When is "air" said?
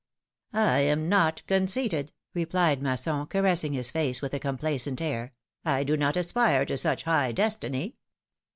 4.99-5.33